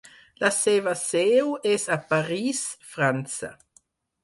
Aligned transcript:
La 0.43 0.49
seva 0.59 0.93
seu 1.01 1.51
és 1.73 1.85
a 1.97 1.99
París, 2.15 2.65
França. 2.97 3.55